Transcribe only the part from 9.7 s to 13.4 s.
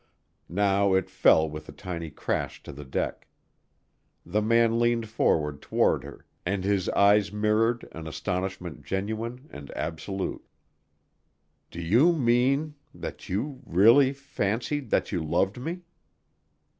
absolute. "Do you mean... that